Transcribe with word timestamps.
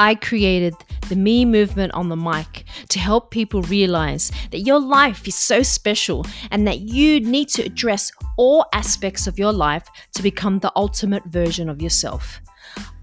I 0.00 0.14
created 0.14 0.74
the 1.10 1.14
Me 1.14 1.44
Movement 1.44 1.92
on 1.92 2.08
the 2.08 2.16
mic 2.16 2.64
to 2.88 2.98
help 2.98 3.30
people 3.30 3.60
realize 3.60 4.32
that 4.50 4.60
your 4.60 4.80
life 4.80 5.28
is 5.28 5.34
so 5.34 5.62
special 5.62 6.24
and 6.50 6.66
that 6.66 6.80
you 6.80 7.20
need 7.20 7.50
to 7.50 7.64
address 7.64 8.10
all 8.38 8.64
aspects 8.72 9.26
of 9.26 9.38
your 9.38 9.52
life 9.52 9.86
to 10.14 10.22
become 10.22 10.58
the 10.58 10.72
ultimate 10.74 11.26
version 11.26 11.68
of 11.68 11.82
yourself. 11.82 12.40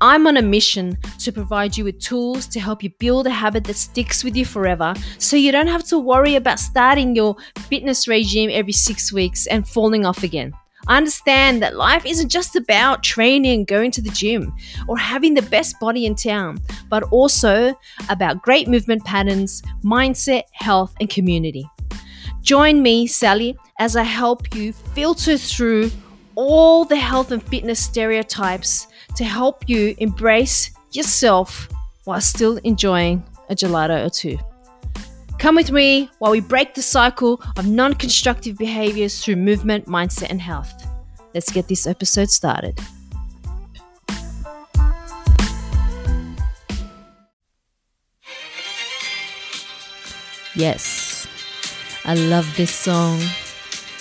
I'm 0.02 0.25
on 0.25 0.38
a 0.38 0.41
mission 0.41 0.97
to 1.20 1.32
provide 1.32 1.78
you 1.78 1.83
with 1.83 2.00
tools 2.00 2.47
to 2.47 2.60
help 2.60 2.82
you 2.82 2.89
build 2.98 3.27
a 3.27 3.29
habit 3.29 3.66
that 3.66 3.75
sticks 3.75 4.23
with 4.23 4.36
you 4.36 4.43
forever 4.43 4.95
so 5.20 5.38
you 5.38 5.52
don't 5.52 5.68
have 5.68 5.84
to 5.89 6.00
worry 6.00 6.34
about 6.34 6.59
starting 6.59 7.16
your 7.16 7.36
fitness 7.70 8.07
regime 8.07 8.50
every 8.52 8.73
six 8.73 9.14
weeks 9.14 9.45
and 9.45 9.68
falling 9.68 10.04
off 10.04 10.23
again. 10.23 10.52
I 10.88 10.97
understand 10.97 11.61
that 11.61 11.75
life 11.75 12.05
isn't 12.05 12.29
just 12.29 12.55
about 12.55 13.04
training 13.04 13.65
going 13.65 13.91
to 13.91 14.01
the 14.01 14.09
gym 14.09 14.55
or 14.87 14.97
having 14.97 15.33
the 15.33 15.41
best 15.41 15.79
body 15.79 16.05
in 16.05 16.15
town, 16.15 16.59
but 16.89 17.04
also 17.04 17.78
about 18.09 18.41
great 18.41 18.68
movement 18.68 19.04
patterns, 19.04 19.61
mindset, 19.83 20.43
health, 20.54 20.95
and 21.00 21.09
community. 21.09 21.69
Join 22.42 22.81
me, 22.81 23.07
Sally, 23.07 23.57
as 23.79 23.97
I 23.97 24.04
help 24.04 24.55
you 24.55 24.71
filter 24.71 25.37
through 25.37 25.92
all 26.36 26.86
the 26.86 26.95
health 26.95 27.31
and 27.31 27.43
fitness 27.43 27.83
stereotypes 27.83 28.87
to 29.15 29.25
help 29.25 29.67
you 29.67 29.95
embrace 29.97 30.71
yourself 30.92 31.67
while 32.06 32.22
still 32.22 32.58
enjoying 32.64 33.23
a 33.50 33.56
gelato 33.56 34.06
or 34.06 34.09
two. 34.09 34.38
Come 35.39 35.55
with 35.55 35.72
me 35.72 36.09
while 36.17 36.31
we 36.31 36.39
break 36.39 36.73
the 36.73 36.81
cycle 36.81 37.41
of 37.58 37.67
non 37.67 37.94
constructive 37.94 38.58
behaviors 38.58 39.23
through 39.23 39.36
movement, 39.36 39.86
mindset, 39.86 40.31
and 40.31 40.41
health. 40.41 40.73
Let's 41.33 41.52
get 41.52 41.67
this 41.67 41.86
episode 41.86 42.31
started. 42.31 42.80
Yes, 50.56 51.28
I 52.03 52.16
love 52.16 52.52
this 52.58 52.72
song. 52.72 53.19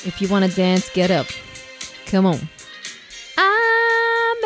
If 0.06 0.22
you 0.22 0.28
want 0.28 0.46
to 0.46 0.56
dance, 0.56 0.88
get 0.88 1.10
up. 1.10 1.26
Come 2.06 2.24
on. 2.24 2.48
I'm 3.36 4.36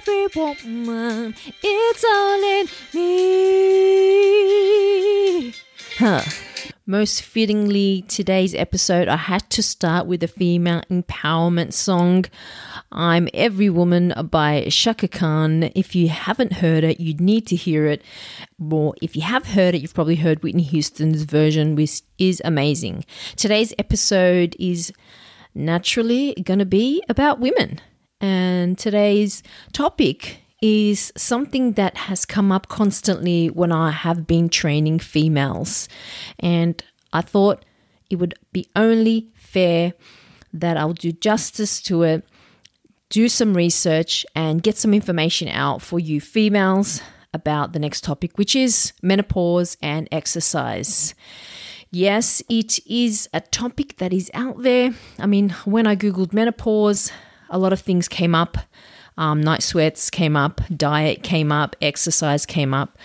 every 0.00 0.28
woman, 0.34 1.34
it's 1.62 2.04
all 2.04 2.42
in 2.42 2.68
me. 2.94 3.58
Huh. 5.98 6.22
Most 6.90 7.20
fittingly, 7.20 8.02
today's 8.08 8.54
episode, 8.54 9.08
I 9.08 9.16
had 9.16 9.50
to 9.50 9.62
start 9.62 10.06
with 10.06 10.22
a 10.22 10.26
female 10.26 10.80
empowerment 10.90 11.74
song. 11.74 12.24
I'm 12.90 13.28
Every 13.34 13.68
Woman 13.68 14.14
by 14.30 14.68
Chaka 14.70 15.06
Khan. 15.06 15.64
If 15.74 15.94
you 15.94 16.08
haven't 16.08 16.54
heard 16.54 16.84
it, 16.84 16.98
you 16.98 17.12
need 17.16 17.46
to 17.48 17.56
hear 17.56 17.84
it. 17.84 18.00
Or 18.58 18.94
if 19.02 19.14
you 19.14 19.20
have 19.20 19.48
heard 19.48 19.74
it, 19.74 19.82
you've 19.82 19.92
probably 19.92 20.16
heard 20.16 20.42
Whitney 20.42 20.62
Houston's 20.62 21.24
version, 21.24 21.76
which 21.76 22.00
is 22.16 22.40
amazing. 22.42 23.04
Today's 23.36 23.74
episode 23.78 24.56
is 24.58 24.90
naturally 25.54 26.42
going 26.42 26.58
to 26.58 26.64
be 26.64 27.04
about 27.10 27.38
women. 27.38 27.82
And 28.22 28.78
today's 28.78 29.42
topic 29.74 30.40
is 30.60 31.12
something 31.16 31.72
that 31.72 31.96
has 31.96 32.24
come 32.24 32.50
up 32.50 32.68
constantly 32.68 33.48
when 33.48 33.70
I 33.70 33.90
have 33.90 34.26
been 34.26 34.48
training 34.48 34.98
females. 34.98 35.88
And 36.38 36.82
I 37.12 37.22
thought 37.22 37.64
it 38.10 38.16
would 38.16 38.34
be 38.52 38.68
only 38.74 39.30
fair 39.34 39.92
that 40.52 40.76
I'll 40.76 40.94
do 40.94 41.12
justice 41.12 41.80
to 41.82 42.02
it, 42.02 42.26
do 43.10 43.28
some 43.28 43.54
research, 43.54 44.26
and 44.34 44.62
get 44.62 44.76
some 44.76 44.94
information 44.94 45.48
out 45.48 45.82
for 45.82 45.98
you 45.98 46.20
females 46.20 47.02
about 47.32 47.72
the 47.72 47.78
next 47.78 48.02
topic, 48.02 48.36
which 48.36 48.56
is 48.56 48.92
menopause 49.02 49.76
and 49.82 50.08
exercise. 50.10 51.14
Yes, 51.90 52.42
it 52.48 52.78
is 52.86 53.28
a 53.32 53.40
topic 53.40 53.96
that 53.98 54.12
is 54.12 54.30
out 54.34 54.62
there. 54.62 54.90
I 55.18 55.26
mean, 55.26 55.50
when 55.64 55.86
I 55.86 55.96
Googled 55.96 56.32
menopause, 56.32 57.12
a 57.48 57.58
lot 57.58 57.72
of 57.72 57.80
things 57.80 58.08
came 58.08 58.34
up. 58.34 58.58
Um, 59.18 59.42
night 59.42 59.64
sweats 59.64 60.10
came 60.10 60.36
up, 60.36 60.60
diet 60.74 61.24
came 61.24 61.50
up, 61.50 61.74
exercise 61.82 62.46
came 62.46 62.72
up. 62.72 62.96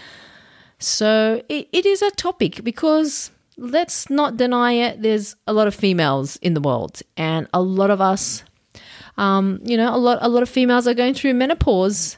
So 0.78 1.42
it, 1.50 1.68
it 1.74 1.86
is 1.88 2.04
a 2.04 2.12
topic 2.12 2.64
because 2.64 3.32
let's 3.58 4.12
not 4.12 4.38
deny 4.38 4.74
it, 4.74 5.02
there's 5.02 5.36
a 5.48 5.54
lot 5.54 5.68
of 5.68 5.74
females 5.74 6.38
in 6.38 6.54
the 6.54 6.62
world, 6.62 7.02
and 7.18 7.48
a 7.52 7.62
lot 7.62 7.90
of 7.90 8.00
us, 8.00 8.44
um, 9.18 9.60
you 9.64 9.76
know, 9.76 9.94
a 9.94 9.98
lot, 9.98 10.20
a 10.22 10.30
lot 10.30 10.44
of 10.44 10.50
females 10.50 10.88
are 10.88 10.94
going 10.94 11.16
through 11.16 11.34
menopause 11.34 12.18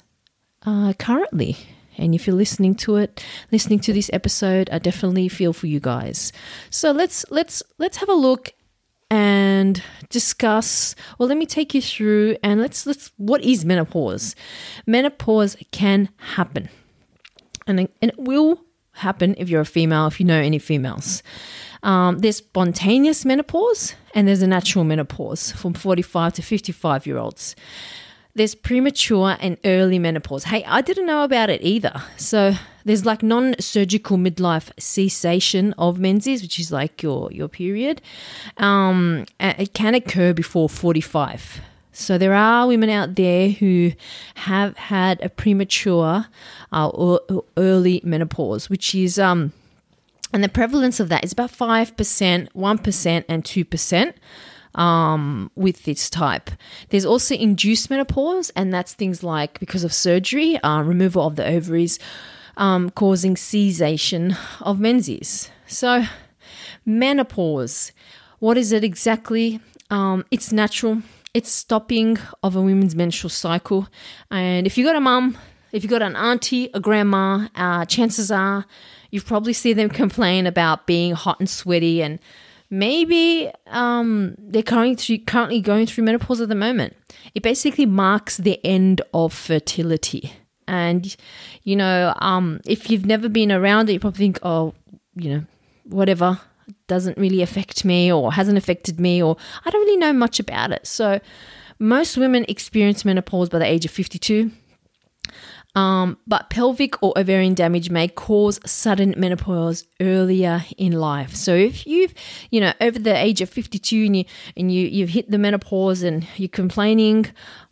uh, 0.66 0.92
currently. 1.00 1.56
And 1.98 2.14
if 2.14 2.28
you're 2.28 2.36
listening 2.36 2.76
to 2.76 2.98
it, 2.98 3.24
listening 3.54 3.80
to 3.80 3.94
this 3.94 4.10
episode, 4.12 4.70
I 4.70 4.80
definitely 4.80 5.30
feel 5.30 5.54
for 5.54 5.68
you 5.68 5.80
guys. 5.80 6.34
So 6.70 6.92
let's 6.92 7.24
let's 7.30 7.64
let's 7.78 7.98
have 7.98 8.10
a 8.10 8.14
look 8.14 8.52
and 9.10 9.84
discuss 10.10 10.96
well 11.18 11.30
let 11.30 11.38
me 11.38 11.46
take 11.46 11.74
you 11.74 11.82
through 11.82 12.36
and 12.44 12.60
let's 12.60 12.86
let's 12.86 13.12
what 13.18 13.42
is 13.44 13.64
menopause 13.64 14.36
menopause 14.88 15.56
can 15.72 16.10
happen 16.18 16.70
and, 17.68 17.80
and 17.80 17.90
it 18.02 18.18
will 18.18 18.62
happen 18.94 19.36
if 19.38 19.50
you're 19.50 19.62
a 19.62 19.66
female 19.66 20.08
if 20.08 20.20
you 20.20 20.26
know 20.26 20.40
any 20.40 20.60
females 20.60 21.22
um, 21.84 22.18
there's 22.20 22.38
spontaneous 22.38 23.26
menopause 23.26 23.94
and 24.16 24.28
there's 24.28 24.42
a 24.42 24.48
natural 24.48 24.84
menopause 24.84 25.52
from 25.52 25.74
45 25.74 26.34
to 26.34 26.42
55 26.42 27.06
year 27.06 27.18
olds 27.18 27.56
there's 28.36 28.54
premature 28.54 29.38
and 29.40 29.58
early 29.64 29.98
menopause. 29.98 30.44
Hey, 30.44 30.64
I 30.66 30.82
didn't 30.82 31.06
know 31.06 31.24
about 31.24 31.50
it 31.50 31.62
either. 31.64 32.04
So 32.18 32.54
there's 32.86 33.06
like 33.06 33.24
non-surgical 33.24 34.18
midlife 34.18 34.72
cessation 34.80 35.74
of 35.78 36.00
menses, 36.00 36.42
which 36.42 36.60
is 36.60 36.72
like 36.72 37.02
your 37.04 37.32
your 37.32 37.48
period. 37.48 38.02
Um, 38.58 39.26
it 39.40 39.74
can 39.74 39.96
occur 39.96 40.34
before 40.34 40.70
45. 40.70 41.62
So 41.92 42.18
there 42.18 42.34
are 42.34 42.68
women 42.68 42.90
out 42.90 43.16
there 43.16 43.50
who 43.50 43.94
have 44.36 44.76
had 44.78 45.22
a 45.24 45.30
premature 45.30 46.28
uh, 46.72 46.90
or 46.90 47.22
early 47.56 48.02
menopause, 48.04 48.70
which 48.70 48.94
is 48.94 49.18
um, 49.18 49.54
and 50.34 50.44
the 50.44 50.50
prevalence 50.50 51.00
of 51.00 51.10
that 51.10 51.24
is 51.24 51.32
about 51.32 51.52
five 51.52 51.96
percent, 51.96 52.50
one 52.54 52.78
percent, 52.78 53.26
and 53.30 53.46
two 53.46 53.64
percent 53.64 54.16
um, 54.76 55.50
with 55.56 55.84
this 55.84 56.10
type. 56.10 56.52
There's 56.90 57.06
also 57.06 57.34
induced 57.34 57.90
menopause, 57.90 58.50
and 58.52 58.74
that's 58.74 58.94
things 58.94 59.24
like 59.24 59.60
because 59.60 59.86
of 59.86 59.94
surgery, 59.94 60.58
uh, 60.58 60.82
removal 60.82 61.26
of 61.26 61.38
the 61.38 61.46
ovaries, 61.48 61.98
um, 62.58 62.90
causing 62.92 63.36
cessation 63.36 64.36
of 64.62 64.80
menses. 64.80 65.50
So, 65.68 66.06
menopause, 66.86 67.92
what 68.40 68.58
is 68.58 68.72
it 68.72 68.84
exactly? 68.84 69.60
Um, 69.90 70.26
it's 70.32 70.52
natural. 70.52 71.02
It's 71.34 71.52
stopping 71.52 72.18
of 72.44 72.56
a 72.56 72.62
woman's 72.62 72.96
menstrual 72.96 73.30
cycle, 73.30 73.88
and 74.32 74.66
if 74.66 74.78
you 74.78 74.86
got 74.86 74.96
a 74.96 75.02
mum, 75.02 75.38
if 75.72 75.84
you 75.84 75.90
got 75.90 76.02
an 76.02 76.16
auntie, 76.16 76.70
a 76.74 76.80
grandma, 76.80 77.50
uh, 77.56 77.84
chances 77.86 78.32
are 78.32 78.66
you've 79.12 79.26
probably 79.26 79.54
seen 79.54 79.76
them 79.76 79.90
complain 80.02 80.48
about 80.48 80.88
being 80.88 81.14
hot 81.14 81.40
and 81.40 81.50
sweaty 81.50 82.02
and 82.02 82.20
maybe 82.70 83.52
um, 83.68 84.36
they're 84.38 84.64
currently 84.64 85.18
currently 85.18 85.62
going 85.62 85.86
through 85.86 86.04
menopause 86.04 86.42
at 86.42 86.50
the 86.50 86.56
moment. 86.56 86.96
It 87.34 87.44
basically 87.44 87.86
marks 87.86 88.38
the 88.38 88.64
end 88.66 89.02
of 89.14 89.34
fertility. 89.34 90.34
And, 90.68 91.16
you 91.64 91.76
know, 91.76 92.14
um, 92.20 92.62
if 92.66 92.90
you've 92.90 93.06
never 93.06 93.30
been 93.30 93.52
around 93.52 93.90
it, 93.90 93.94
you 93.94 94.00
probably 94.00 94.20
think, 94.20 94.40
oh, 94.44 94.74
you 95.16 95.30
know, 95.30 95.46
whatever 95.86 96.40
doesn't 96.88 97.18
really 97.18 97.42
affect 97.42 97.86
me 97.86 98.12
or 98.12 98.34
hasn't 98.34 98.58
affected 98.58 99.00
me 99.00 99.22
or 99.22 99.38
I 99.66 99.70
don't 99.70 99.82
really 99.82 99.98
know 99.98 100.14
much 100.14 100.40
about 100.40 100.72
it. 100.72 100.88
So, 100.88 101.20
most 101.78 102.18
women 102.18 102.46
experience 102.48 103.04
menopause 103.04 103.50
by 103.50 103.60
the 103.60 103.66
age 103.66 103.86
of 103.86 103.92
52. 103.92 104.52
Um, 105.76 106.18
but 106.26 106.50
pelvic 106.50 107.04
or 107.04 107.12
ovarian 107.18 107.54
damage 107.54 107.90
may 107.90 108.08
cause 108.08 108.62
sudden 108.66 109.14
menopause 109.18 109.86
earlier 110.00 110.64
in 110.78 110.94
life. 110.94 111.36
So 111.36 111.54
if 111.54 111.86
you've, 111.86 112.14
you 112.50 112.62
know, 112.62 112.72
over 112.80 112.98
the 112.98 113.16
age 113.16 113.42
of 113.42 113.50
52 113.50 114.06
and 114.06 114.16
you 114.16 114.26
and 114.56 114.74
you 114.74 114.88
you've 114.88 115.10
hit 115.10 115.30
the 115.30 115.38
menopause 115.38 116.02
and 116.02 116.26
you're 116.38 116.48
complaining, 116.48 117.26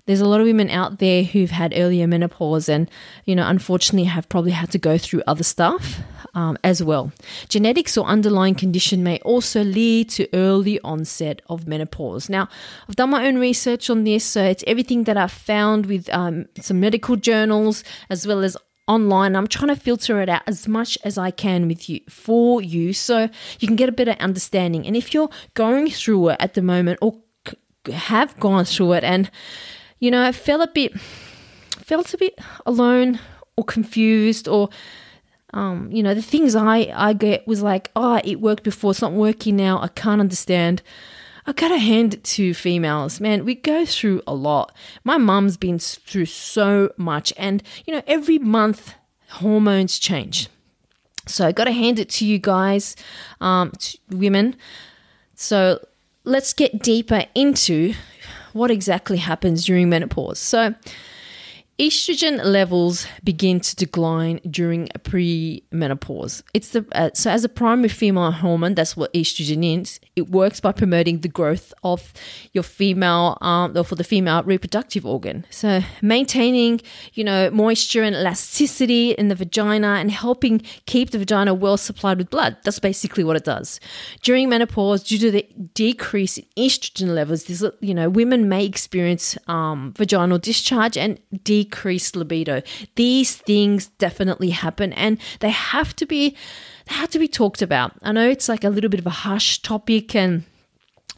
there's 0.06 0.22
a 0.22 0.28
lot 0.28 0.42
of 0.42 0.46
women 0.46 0.70
out 0.70 1.00
there 1.00 1.24
who've 1.24 1.52
had 1.52 1.74
earlier 1.76 2.08
menopause 2.08 2.68
and, 2.68 2.90
you 3.26 3.36
know, 3.36 3.48
unfortunately 3.48 4.04
have 4.06 4.28
probably 4.28 4.52
had 4.52 4.72
to 4.72 4.78
go 4.78 4.98
through 4.98 5.24
other 5.28 5.44
stuff 5.44 6.00
um, 6.34 6.58
as 6.64 6.84
well. 6.84 7.12
Genetics 7.48 7.98
or 7.98 8.06
underlying 8.06 8.56
condition 8.56 9.04
may 9.04 9.20
also 9.20 9.64
lead 9.64 10.10
to 10.10 10.28
early 10.34 10.80
onset 10.82 11.42
of 11.48 11.68
menopause. 11.68 12.30
Now, 12.30 12.50
I've 12.90 12.98
done 12.98 13.12
my 13.12 13.26
own 13.26 13.38
research 13.38 13.90
on 13.90 14.04
this, 14.04 14.26
so 14.26 14.44
it's 14.44 14.64
everything 14.68 15.06
that 15.06 15.16
I've 15.16 15.32
found 15.32 15.86
with 15.86 16.10
um, 16.10 16.48
some 16.60 16.80
medical 16.80 17.16
journals 17.16 17.84
as 18.10 18.28
well 18.28 18.44
as 18.44 18.58
online. 18.88 19.38
I'm 19.38 19.48
trying 19.48 19.74
to 19.74 19.80
filter 19.80 20.22
it 20.22 20.28
out 20.28 20.42
as 20.48 20.68
much 20.68 20.98
as 21.06 21.18
I 21.18 21.32
can 21.32 21.70
with 21.70 21.90
you 21.90 22.02
for 22.10 22.62
you 22.62 22.92
so 22.92 23.30
you 23.60 23.68
can 23.68 23.78
get 23.78 23.88
a 23.88 23.94
better 23.94 24.18
understanding. 24.20 24.86
And 24.86 24.98
if 24.98 25.14
you're 25.14 25.30
going 25.54 25.90
through 25.90 26.30
it 26.30 26.38
at 26.42 26.56
the 26.56 26.62
moment 26.62 27.00
or 27.02 27.20
have 27.92 28.38
gone 28.40 28.66
through 28.66 28.94
it 28.94 29.04
and 29.04 29.30
you 30.04 30.12
know, 30.12 30.22
I 30.22 30.34
felt 30.34 30.62
a 30.62 30.68
bit 30.68 31.00
felt 31.00 32.14
a 32.14 32.18
bit 32.18 32.38
alone 32.66 33.22
or 33.56 33.64
confused 33.64 34.50
or 34.50 34.70
um, 35.54 35.90
you 35.94 36.04
know, 36.04 36.14
the 36.14 36.22
things 36.22 36.58
I, 36.58 36.92
I 36.94 37.14
get 37.14 37.48
was 37.48 37.62
like, 37.62 37.90
oh, 37.96 38.20
it 38.26 38.42
worked 38.42 38.64
before, 38.64 38.92
it's 38.92 39.02
not 39.02 39.14
working 39.14 39.56
now, 39.56 39.80
I 39.80 39.88
can't 39.88 40.20
understand. 40.20 40.82
I 41.46 41.54
gotta 41.54 41.78
hand 41.78 42.16
it 42.16 42.24
to 42.36 42.54
females, 42.54 43.22
man. 43.22 43.46
We 43.46 43.56
go 43.56 43.86
through 43.86 44.24
a 44.28 44.34
lot. 44.34 44.76
My 45.06 45.18
mum's 45.18 45.56
been 45.56 45.80
through 45.80 46.26
so 46.26 46.92
much, 46.98 47.32
and 47.38 47.64
you 47.86 47.94
know, 47.94 48.02
every 48.06 48.40
month 48.40 48.96
hormones 49.30 50.00
change. 50.00 50.50
So 51.28 51.48
I 51.48 51.54
gotta 51.54 51.72
hand 51.72 51.98
it 52.00 52.10
to 52.10 52.26
you 52.26 52.40
guys, 52.40 52.98
um, 53.40 53.72
to 53.72 53.98
women. 54.10 54.58
So 55.36 55.80
let's 56.26 56.52
get 56.52 56.82
deeper 56.84 57.26
into 57.36 57.94
what 58.54 58.72
exactly 58.72 59.18
happens 59.18 59.66
during 59.66 59.90
menopause. 59.90 60.40
So 60.40 60.74
Estrogen 61.80 62.40
levels 62.46 63.08
begin 63.24 63.60
to 63.60 63.76
decline 63.76 64.40
during 64.48 64.90
premenopause. 65.00 66.44
It's 66.54 66.70
the 66.70 66.86
uh, 66.92 67.10
so 67.16 67.32
as 67.32 67.44
a 67.44 67.50
primary 67.50 67.90
female 67.90 68.30
hormone, 68.30 68.76
that's 68.76 68.96
what 68.96 69.12
estrogen 69.14 69.82
is. 69.82 70.00
It 70.16 70.30
works 70.30 70.60
by 70.60 70.72
promoting 70.72 71.22
the 71.22 71.28
growth 71.28 71.74
of 71.84 72.14
your 72.52 72.64
female, 72.64 73.40
um, 73.42 73.76
or 73.76 73.84
for 73.84 73.96
the 73.96 74.04
female 74.04 74.44
reproductive 74.44 75.04
organ. 75.04 75.48
So 75.50 75.82
maintaining, 76.04 76.80
you 77.14 77.24
know, 77.24 77.50
moisture 77.50 78.04
and 78.04 78.16
elasticity 78.16 79.14
in 79.14 79.30
the 79.30 79.36
vagina 79.36 79.96
and 79.96 80.12
helping 80.12 80.60
keep 80.86 81.10
the 81.10 81.18
vagina 81.18 81.56
well 81.56 81.78
supplied 81.78 82.20
with 82.20 82.30
blood. 82.30 82.56
That's 82.64 82.78
basically 82.78 83.24
what 83.24 83.36
it 83.36 83.46
does. 83.46 83.80
During 84.22 84.48
menopause, 84.48 85.02
due 85.02 85.18
to 85.18 85.32
the 85.32 85.48
decrease 85.74 86.38
in 86.38 86.46
estrogen 86.56 87.16
levels, 87.16 87.46
this, 87.46 87.66
you 87.80 87.96
know, 87.96 88.12
women 88.12 88.48
may 88.48 88.64
experience 88.64 89.40
um, 89.48 89.92
vaginal 89.98 90.38
discharge 90.38 90.98
and 90.98 91.20
decrease 91.44 91.63
decreased 91.64 92.16
libido. 92.16 92.62
These 92.96 93.36
things 93.38 93.88
definitely 93.88 94.50
happen 94.50 94.94
and 94.94 95.18
they 95.40 95.50
have 95.50 95.96
to 95.98 96.06
be 96.06 96.36
they 96.88 96.96
have 96.96 97.10
to 97.12 97.20
be 97.20 97.28
talked 97.28 97.62
about. 97.62 97.94
I 98.02 98.12
know 98.12 98.30
it's 98.30 98.50
like 98.50 98.64
a 98.64 98.70
little 98.70 98.90
bit 98.90 99.00
of 99.00 99.08
a 99.08 99.12
hush 99.12 99.62
topic 99.62 100.16
and 100.16 100.44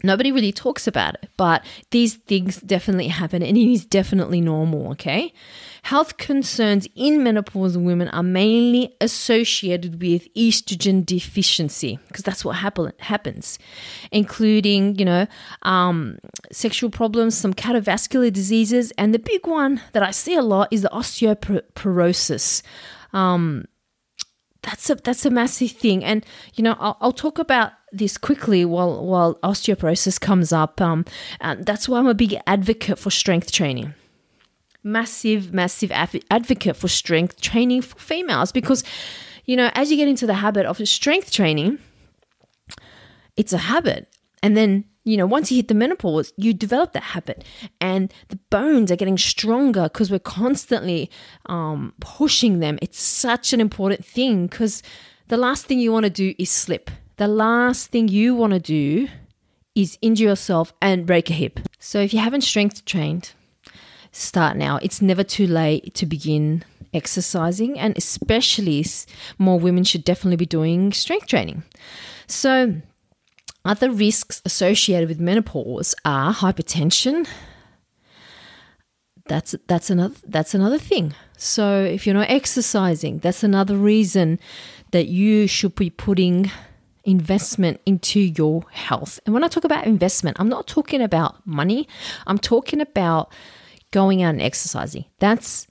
nobody 0.03 0.31
really 0.31 0.51
talks 0.51 0.87
about 0.87 1.15
it, 1.15 1.29
but 1.37 1.63
these 1.91 2.15
things 2.15 2.59
definitely 2.61 3.07
happen 3.07 3.41
and 3.41 3.57
it 3.57 3.71
is 3.71 3.85
definitely 3.85 4.41
normal, 4.41 4.91
okay? 4.91 5.33
Health 5.83 6.17
concerns 6.17 6.87
in 6.95 7.19
menopausal 7.19 7.83
women 7.83 8.07
are 8.09 8.23
mainly 8.23 8.95
associated 9.01 10.01
with 10.01 10.33
estrogen 10.33 11.05
deficiency 11.05 11.99
because 12.07 12.23
that's 12.23 12.43
what 12.43 12.55
happen- 12.57 12.93
happens, 12.99 13.59
including, 14.11 14.97
you 14.97 15.05
know, 15.05 15.27
um, 15.61 16.17
sexual 16.51 16.89
problems, 16.89 17.37
some 17.37 17.53
cardiovascular 17.53 18.31
diseases, 18.31 18.91
and 18.97 19.13
the 19.13 19.19
big 19.19 19.45
one 19.47 19.81
that 19.93 20.03
I 20.03 20.11
see 20.11 20.35
a 20.35 20.41
lot 20.41 20.69
is 20.71 20.81
the 20.81 20.89
osteoporosis. 20.89 22.61
Um, 23.13 23.65
that's 24.65 24.89
a 24.89 24.95
that's 24.95 25.25
a 25.25 25.29
massive 25.29 25.71
thing, 25.71 26.03
and 26.03 26.25
you 26.55 26.63
know 26.63 26.75
I'll, 26.79 26.97
I'll 26.99 27.11
talk 27.13 27.39
about 27.39 27.71
this 27.91 28.17
quickly 28.17 28.65
while 28.65 29.05
while 29.05 29.35
osteoporosis 29.43 30.19
comes 30.19 30.51
up. 30.51 30.81
Um, 30.81 31.05
that's 31.59 31.87
why 31.87 31.99
I'm 31.99 32.07
a 32.07 32.13
big 32.13 32.35
advocate 32.47 32.99
for 32.99 33.11
strength 33.11 33.51
training 33.51 33.93
massive, 34.85 35.51
massive 35.51 35.91
advocate 35.91 36.77
for 36.77 36.87
strength 36.87 37.41
training 37.41 37.81
for 37.81 37.97
females 37.97 38.51
because, 38.51 38.83
you 39.45 39.57
know, 39.57 39.71
as 39.73 39.91
you 39.91 39.97
get 39.97 40.07
into 40.07 40.27
the 40.27 40.35
habit 40.35 40.65
of 40.65 40.77
strength 40.87 41.31
training, 41.31 41.79
it's 43.35 43.51
a 43.51 43.57
habit. 43.57 44.07
And 44.43 44.55
then, 44.55 44.85
you 45.05 45.15
know, 45.15 45.27
once 45.27 45.51
you 45.51 45.57
hit 45.57 45.67
the 45.67 45.75
menopause, 45.75 46.33
you 46.35 46.53
develop 46.53 46.93
that 46.93 47.03
habit 47.03 47.45
and 47.79 48.11
the 48.29 48.39
bones 48.49 48.91
are 48.91 48.95
getting 48.95 49.17
stronger 49.17 49.83
because 49.83 50.11
we're 50.11 50.19
constantly 50.19 51.11
um, 51.45 51.93
pushing 51.99 52.59
them. 52.59 52.79
It's 52.81 52.99
such 52.99 53.53
an 53.53 53.61
important 53.61 54.03
thing 54.03 54.47
because 54.47 54.81
the 55.27 55.37
last 55.37 55.67
thing 55.67 55.79
you 55.79 55.91
want 55.91 56.05
to 56.05 56.09
do 56.09 56.33
is 56.39 56.49
slip. 56.49 56.89
The 57.17 57.27
last 57.27 57.91
thing 57.91 58.07
you 58.07 58.35
want 58.35 58.53
to 58.53 58.59
do 58.59 59.07
is 59.75 59.97
injure 60.01 60.25
yourself 60.25 60.73
and 60.81 61.05
break 61.05 61.29
a 61.29 61.33
hip. 61.33 61.59
So 61.79 61.99
if 61.99 62.13
you 62.13 62.19
haven't 62.19 62.41
strength 62.41 62.83
trained, 62.85 63.33
start 64.11 64.57
now. 64.57 64.79
It's 64.81 65.01
never 65.01 65.23
too 65.23 65.45
late 65.45 65.93
to 65.95 66.05
begin 66.05 66.63
exercising, 66.93 67.77
and 67.77 67.95
especially 67.97 68.85
more 69.37 69.59
women 69.59 69.83
should 69.83 70.03
definitely 70.03 70.37
be 70.37 70.45
doing 70.45 70.93
strength 70.93 71.27
training. 71.27 71.63
So, 72.25 72.81
other 73.65 73.89
risks 73.89 74.41
associated 74.45 75.09
with 75.09 75.19
menopause 75.19 75.95
are 76.05 76.33
hypertension. 76.33 77.27
That's 79.27 79.55
that's 79.67 79.89
another 79.89 80.15
that's 80.27 80.53
another 80.53 80.77
thing. 80.77 81.15
So 81.35 81.81
if 81.81 82.05
you're 82.05 82.13
not 82.13 82.29
exercising, 82.29 83.19
that's 83.19 83.43
another 83.43 83.75
reason 83.75 84.39
that 84.91 85.07
you 85.07 85.47
should 85.47 85.75
be 85.75 85.89
putting 85.89 86.51
investment 87.03 87.81
into 87.85 88.19
your 88.19 88.63
health. 88.71 89.19
And 89.25 89.33
when 89.33 89.43
I 89.43 89.47
talk 89.47 89.63
about 89.63 89.87
investment, 89.87 90.37
I'm 90.39 90.49
not 90.49 90.67
talking 90.67 91.01
about 91.01 91.45
money. 91.45 91.87
I'm 92.27 92.37
talking 92.37 92.81
about 92.81 93.33
going 93.91 94.21
out 94.21 94.35
and 94.35 94.41
exercising. 94.41 95.05
That's 95.19 95.67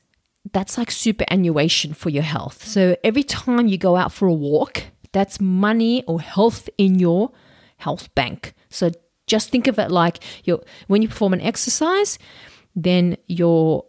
that's 0.52 0.76
like 0.76 0.90
superannuation 0.90 1.94
for 1.94 2.10
your 2.10 2.24
health. 2.24 2.64
So 2.64 2.96
every 3.04 3.22
time 3.22 3.68
you 3.68 3.78
go 3.78 3.96
out 3.96 4.12
for 4.12 4.26
a 4.26 4.34
walk, 4.34 4.82
that's 5.12 5.40
money 5.40 6.02
or 6.06 6.20
health 6.20 6.68
in 6.76 6.98
your 6.98 7.30
health 7.84 8.14
bank. 8.14 8.54
So 8.70 8.90
just 9.26 9.50
think 9.50 9.66
of 9.66 9.78
it 9.78 9.90
like 9.90 10.22
your 10.44 10.60
when 10.86 11.02
you 11.02 11.08
perform 11.08 11.32
an 11.32 11.40
exercise, 11.40 12.18
then 12.74 13.16
your 13.26 13.84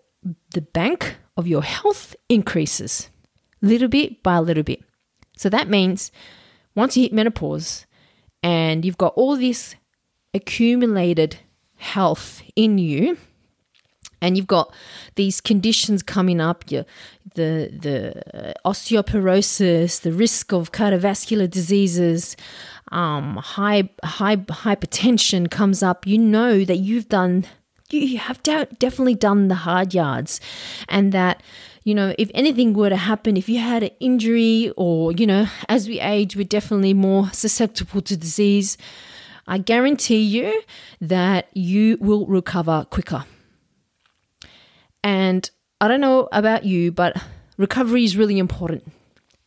the 0.52 0.62
bank 0.62 1.18
of 1.38 1.48
your 1.48 1.64
health 1.64 2.16
increases 2.30 3.10
little 3.62 3.88
bit 3.88 4.24
by 4.24 4.36
a 4.36 4.42
little 4.42 4.64
bit. 4.64 4.82
So 5.38 5.50
that 5.50 5.70
means 5.70 6.12
once 6.76 6.96
you 6.96 7.04
hit 7.04 7.14
menopause 7.14 7.86
and 8.44 8.86
you've 8.86 8.98
got 8.98 9.14
all 9.16 9.36
this 9.36 9.76
accumulated 10.34 11.40
health 11.78 12.42
in 12.56 12.78
you, 12.78 13.18
and 14.22 14.38
you've 14.38 14.48
got 14.48 14.74
these 15.16 15.42
conditions 15.42 16.04
coming 16.04 16.42
up 16.42 16.66
the 16.66 16.86
the 17.36 18.54
osteoporosis 18.66 20.02
the 20.02 20.12
risk 20.14 20.54
of 20.54 20.72
cardiovascular 20.72 21.50
diseases 21.50 22.36
um, 22.92 23.38
high 23.38 23.90
high 24.04 24.38
hypertension 24.38 25.50
comes 25.50 25.82
up. 25.82 26.06
You 26.06 26.18
know 26.18 26.64
that 26.64 26.78
you've 26.78 27.10
done 27.10 27.46
you 27.92 28.18
have 28.18 28.42
definitely 28.44 29.13
done 29.13 29.48
the 29.48 29.56
hard 29.56 29.94
yards 29.94 30.42
and 30.89 31.12
that 31.12 31.44
you 31.84 31.94
know 31.94 32.16
if 32.18 32.32
anything 32.34 32.74
were 32.74 32.89
to 32.89 32.96
happen 32.96 33.38
if 33.38 33.48
you 33.48 33.60
had 33.60 33.84
an 33.84 33.92
injury 34.00 34.74
or 34.75 35.12
you 35.12 35.28
know 35.28 35.46
as 35.70 35.88
we 35.88 36.00
age 36.00 36.36
we're 36.36 36.44
definitely 36.44 36.94
more 36.94 37.30
susceptible 37.32 38.01
to 38.01 38.18
disease. 38.18 38.78
I 39.48 39.60
guarantee 39.60 40.22
you 40.22 40.63
that 41.01 41.50
you 41.54 41.98
will 42.01 42.25
recover 42.25 42.88
quicker 42.89 43.25
and 45.06 45.48
I 45.80 45.88
don't 45.88 46.02
know 46.02 46.28
about 46.32 46.66
you, 46.66 46.92
but 46.92 47.16
recovery 47.58 48.04
is 48.04 48.18
really 48.18 48.40
important. 48.40 48.92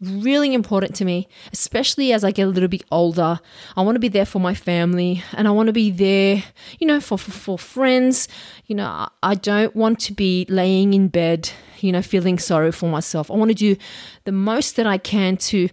Really 0.00 0.55
important 0.55 0.95
to 0.97 1.05
me, 1.05 1.27
especially 1.53 2.12
as 2.12 2.23
I 2.23 2.31
get 2.31 2.45
a 2.45 2.50
little 2.50 2.69
bit 2.69 2.85
older. 2.93 3.41
I 3.77 3.83
want 3.83 3.97
to 3.97 4.00
be 4.00 4.07
there 4.07 4.25
for 4.25 4.38
my 4.38 4.55
family 4.55 5.25
and 5.33 5.49
I 5.49 5.50
want 5.50 5.67
to 5.67 5.73
be 5.73 5.91
there, 5.91 6.45
you 6.79 6.87
know, 6.87 7.00
for, 7.00 7.19
for, 7.19 7.33
for 7.33 7.59
friends. 7.59 8.29
You 8.67 8.77
know, 8.77 9.09
I 9.21 9.35
don't 9.35 9.75
want 9.75 9.99
to 10.03 10.12
be 10.12 10.47
laying 10.49 10.95
in 10.95 11.09
bed, 11.09 11.50
you 11.81 11.91
know, 11.91 12.03
feeling 12.03 12.38
sorry 12.38 12.71
for 12.71 12.88
myself. 12.88 13.29
I 13.29 13.35
want 13.35 13.50
to 13.50 13.57
do 13.57 13.75
the 14.27 14.33
most 14.33 14.77
that 14.77 14.87
I 14.87 14.99
can 14.99 15.37
to 15.38 15.69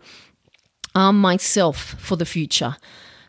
arm 0.95 1.21
myself 1.21 1.77
for 1.99 2.15
the 2.15 2.25
future. 2.25 2.75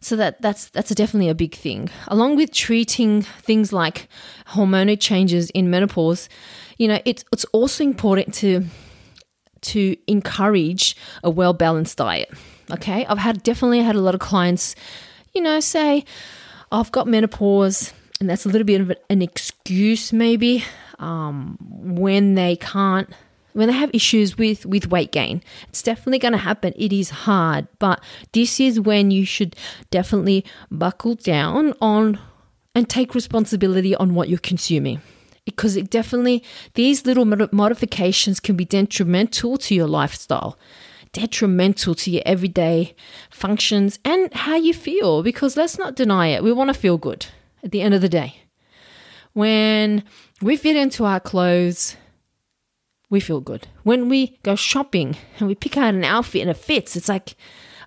So 0.01 0.17
that 0.17 0.41
that's 0.41 0.69
that's 0.71 0.95
definitely 0.95 1.29
a 1.29 1.35
big 1.35 1.55
thing. 1.55 1.91
Along 2.09 2.37
with 2.37 2.53
treating 2.53 3.23
things 3.23 3.73
like 3.73 4.09
hormonal 4.49 4.99
changes 5.01 5.51
in 5.51 5.71
menopause, 5.71 6.29
you 6.79 6.89
know, 6.89 7.01
it's 7.05 7.25
it's 7.33 7.45
also 7.47 7.85
important 7.85 8.35
to 8.35 8.67
to 9.63 9.97
encourage 10.07 10.97
a 11.23 11.31
well 11.31 11.53
balanced 11.53 11.99
diet. 11.99 12.31
Okay, 12.71 13.07
I've 13.07 13.19
had 13.19 13.43
definitely 13.43 13.81
had 13.81 13.97
a 13.97 14.01
lot 14.01 14.15
of 14.15 14.21
clients, 14.21 14.75
you 15.33 15.41
know, 15.41 15.61
say 15.61 16.05
I've 16.73 16.91
got 16.93 17.07
menopause, 17.07 17.93
and 18.21 18.29
that's 18.29 18.45
a 18.45 18.49
little 18.49 18.67
bit 18.67 18.81
of 18.81 18.93
an 19.09 19.23
excuse 19.23 20.13
maybe 20.13 20.65
um, 20.99 21.57
when 21.61 22.35
they 22.35 22.57
can't 22.57 23.09
when 23.57 23.69
they 23.69 23.75
have 23.75 23.91
issues 23.93 24.37
with 24.37 24.67
with 24.67 24.91
weight 24.91 25.13
gain 25.13 25.43
it's 25.69 25.83
definitely 25.83 26.19
going 26.19 26.33
to 26.33 26.39
happen. 26.39 26.73
It 26.77 26.93
is 26.93 27.11
hard 27.11 27.67
but 27.79 28.03
this 28.33 28.61
is 28.61 28.79
when 28.79 29.11
you 29.11 29.25
should 29.25 29.57
definitely 29.91 30.45
buckle 30.71 31.15
down 31.15 31.75
on 31.81 32.19
and 32.75 32.89
take 32.89 33.15
responsibility 33.15 33.97
on 33.97 34.15
what 34.15 34.29
you're 34.29 34.39
consuming. 34.39 35.01
Because 35.47 35.77
it 35.77 35.91
definitely 35.91 36.43
these 36.75 37.07
little 37.07 37.25
modifications 37.25 38.41
can 38.41 38.57
be 38.57 38.65
detrimental 38.65 39.57
to 39.59 39.75
your 39.75 39.87
lifestyle 39.87 40.59
detrimental 41.13 41.95
to 41.95 42.11
your 42.11 42.23
everyday 42.27 42.95
functions 43.31 43.99
and 44.05 44.35
how 44.35 44.55
you 44.55 44.75
feel 44.75 45.23
because 45.23 45.57
let's 45.57 45.79
not 45.79 45.97
deny 45.97 46.27
it 46.27 46.43
we 46.43 46.53
want 46.53 46.69
to 46.69 46.75
feel 46.75 46.99
good 46.99 47.25
at 47.65 47.71
the 47.71 47.81
end 47.81 47.95
of 47.95 48.03
the 48.03 48.09
day. 48.09 48.43
When 49.33 50.05
we 50.43 50.57
fit 50.57 50.77
into 50.77 51.05
our 51.05 51.21
clothes 51.21 51.97
we 53.09 53.21
feel 53.21 53.41
good. 53.41 53.69
When 53.83 54.09
we 54.09 54.39
go 54.43 54.57
shopping 54.57 55.17
and 55.39 55.49
we 55.49 55.55
pick 55.55 55.77
out 55.77 55.95
an 55.95 56.05
outfit 56.05 56.43
and 56.43 56.51
it 56.51 56.57
fits, 56.57 56.97
it's 56.97 57.09
like, 57.09 57.37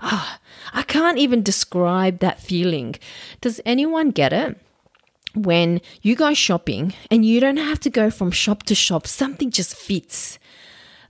oh, 0.02 0.38
I 0.74 0.84
can't 0.84 1.18
even 1.18 1.44
describe 1.44 2.20
that 2.20 2.40
feeling. 2.40 2.96
Does 3.42 3.60
anyone 3.66 4.12
get 4.12 4.34
it? 4.34 4.58
When 5.36 5.82
you 6.02 6.16
go 6.16 6.34
shopping 6.34 6.94
and 7.12 7.24
you 7.24 7.40
don't 7.40 7.58
have 7.58 7.80
to 7.82 7.90
go 7.90 8.10
from 8.10 8.32
shop 8.32 8.64
to 8.64 8.76
shop, 8.76 9.06
something 9.06 9.52
just 9.52 9.76
fits. 9.76 10.40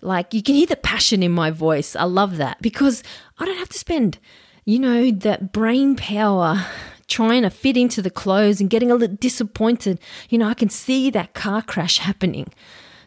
Like 0.02 0.34
you 0.34 0.44
can 0.44 0.56
hear 0.56 0.68
the 0.68 0.76
passion 0.76 1.24
in 1.24 1.32
my 1.32 1.52
voice. 1.52 1.96
I 1.96 2.04
love 2.04 2.38
that 2.38 2.62
because 2.62 3.04
I 3.38 3.46
don't 3.46 3.58
have 3.58 3.70
to 3.70 3.78
spend, 3.78 4.18
you 4.66 4.80
know, 4.80 5.12
that 5.12 5.54
brain 5.54 5.96
power 5.96 6.66
trying 7.08 7.44
to 7.44 7.50
fit 7.50 7.78
into 7.78 8.02
the 8.02 8.10
clothes 8.10 8.60
and 8.60 8.70
getting 8.70 8.92
a 8.92 8.96
little 8.96 9.16
disappointed. 9.16 10.00
You 10.30 10.38
know, 10.38 10.48
I 10.48 10.54
can 10.54 10.70
see 10.70 11.10
that 11.12 11.34
car 11.34 11.62
crash 11.62 12.00
happening. 12.00 12.52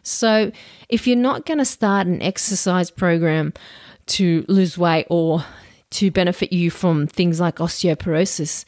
So, 0.03 0.51
if 0.89 1.07
you're 1.07 1.15
not 1.15 1.45
going 1.45 1.59
to 1.59 1.65
start 1.65 2.07
an 2.07 2.21
exercise 2.21 2.91
program 2.91 3.53
to 4.07 4.45
lose 4.47 4.77
weight 4.77 5.07
or 5.09 5.45
to 5.91 6.11
benefit 6.11 6.51
you 6.51 6.69
from 6.69 7.07
things 7.07 7.39
like 7.39 7.55
osteoporosis, 7.55 8.65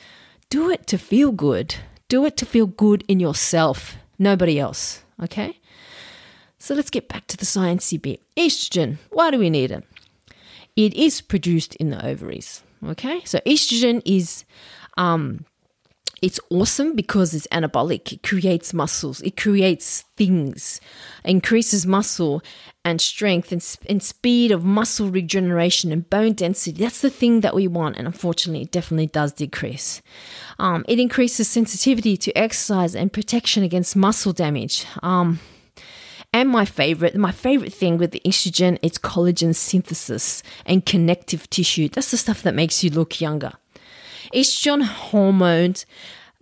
do 0.50 0.70
it 0.70 0.88
to 0.88 0.98
feel 0.98 1.32
good. 1.32 1.76
Do 2.08 2.26
it 2.26 2.38
to 2.38 2.46
feel 2.46 2.68
good 2.68 3.04
in 3.08 3.20
yourself, 3.20 3.98
nobody 4.18 4.60
else. 4.60 5.04
Okay? 5.22 5.60
So 6.60 6.74
let's 6.74 6.90
get 6.90 7.10
back 7.10 7.28
to 7.28 7.38
the 7.38 7.46
sciencey 7.46 8.02
bit. 8.02 8.22
Estrogen, 8.38 8.98
why 9.10 9.32
do 9.32 9.38
we 9.38 9.50
need 9.50 9.72
it? 9.72 9.84
It 10.76 10.94
is 10.94 11.22
produced 11.22 11.76
in 11.76 11.90
the 11.90 12.06
ovaries. 12.06 12.64
Okay, 12.86 13.24
so 13.24 13.40
estrogen 13.46 14.02
is 14.06 14.46
um, 14.98 15.46
it's 16.26 16.40
awesome 16.50 16.96
because 16.96 17.36
it's 17.36 17.46
anabolic. 17.52 18.12
It 18.12 18.24
creates 18.24 18.74
muscles. 18.74 19.22
It 19.22 19.38
creates 19.38 20.06
things, 20.18 20.82
increases 21.24 21.86
muscle 21.86 22.42
and 22.84 23.00
strength 23.00 23.52
and, 23.52 23.64
and 23.88 24.02
speed 24.02 24.52
of 24.52 24.64
muscle 24.64 25.12
regeneration 25.12 25.92
and 25.92 26.10
bone 26.10 26.34
density. 26.34 26.82
That's 26.82 27.02
the 27.02 27.12
thing 27.12 27.42
that 27.42 27.54
we 27.54 27.68
want, 27.68 27.98
and 27.98 28.08
unfortunately, 28.08 28.64
it 28.64 28.72
definitely 28.72 29.06
does 29.06 29.34
decrease. 29.34 30.02
Um, 30.58 30.84
it 30.88 31.00
increases 31.00 31.48
sensitivity 31.48 32.18
to 32.18 32.36
exercise 32.36 32.96
and 32.96 33.14
protection 33.14 33.62
against 33.62 33.96
muscle 33.96 34.34
damage. 34.34 34.88
Um, 35.04 35.40
and 36.34 36.50
my 36.50 36.66
favorite, 36.66 37.16
my 37.16 37.32
favorite 37.32 37.72
thing 37.72 38.00
with 38.00 38.10
the 38.10 38.22
estrogen, 38.26 38.80
it's 38.82 38.98
collagen 38.98 39.54
synthesis 39.54 40.42
and 40.66 40.84
connective 40.84 41.48
tissue. 41.52 41.88
That's 41.88 42.10
the 42.10 42.18
stuff 42.18 42.42
that 42.42 42.56
makes 42.56 42.84
you 42.84 42.90
look 42.90 43.22
younger. 43.22 43.52
Estrogen 44.36 44.84
hormones 44.84 45.86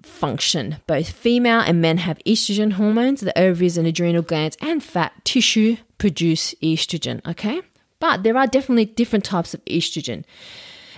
function. 0.01 0.77
Both 0.87 1.11
female 1.11 1.59
and 1.59 1.81
men 1.81 1.97
have 1.99 2.17
estrogen 2.25 2.73
hormones. 2.73 3.21
The 3.21 3.37
ovaries 3.37 3.77
and 3.77 3.87
adrenal 3.87 4.23
glands 4.23 4.57
and 4.61 4.83
fat 4.83 5.13
tissue 5.23 5.77
produce 5.97 6.53
estrogen, 6.55 7.25
okay? 7.25 7.61
But 7.99 8.23
there 8.23 8.35
are 8.35 8.47
definitely 8.47 8.85
different 8.85 9.23
types 9.23 9.53
of 9.53 9.63
estrogen. 9.65 10.25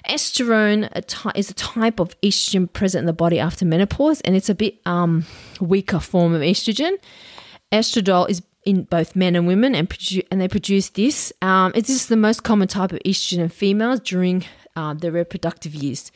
Estrone 0.08 0.90
is 1.36 1.50
a 1.50 1.54
type 1.54 2.00
of 2.00 2.20
estrogen 2.22 2.72
present 2.72 3.02
in 3.02 3.06
the 3.08 3.14
body 3.14 3.40
after 3.40 3.66
menopause, 3.66 4.22
and 4.22 4.36
it's 4.36 4.50
a 4.50 4.56
bit 4.56 4.80
um, 4.86 5.26
weaker 5.60 6.00
form 6.00 6.34
of 6.34 6.42
estrogen. 6.42 6.98
Estradiol 7.72 8.30
is 8.30 8.42
in 8.64 8.84
both 8.84 9.16
men 9.16 9.36
and 9.36 9.48
women, 9.48 9.76
and, 9.76 9.90
produ- 9.90 10.26
and 10.32 10.40
they 10.40 10.48
produce 10.48 10.90
this. 10.90 11.34
Um, 11.42 11.72
it's 11.76 11.90
just 11.90 12.10
the 12.10 12.16
most 12.16 12.44
common 12.44 12.68
type 12.68 12.92
of 12.92 13.00
estrogen 13.06 13.40
in 13.40 13.50
females 13.50 14.00
during 14.00 14.46
uh, 14.76 14.94
their 14.94 15.12
reproductive 15.12 15.76
years. 15.76 16.12